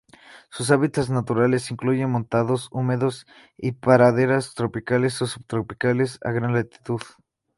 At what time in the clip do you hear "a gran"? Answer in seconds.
6.23-6.55